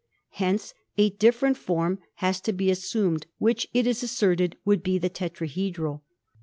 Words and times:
Hence 0.39 0.73
a 0.97 1.11
different 1.11 1.57
form 1.57 1.99
has 2.15 2.41
to 2.41 2.53
be 2.53 2.71
assumed, 2.71 3.27
which, 3.37 3.67
it 3.71 3.85
is 3.85 4.01
asserted, 4.01 4.55
would 4.65 4.81
be 4.81 4.97
the 4.97 5.11
tetrahedral. 5.11 6.01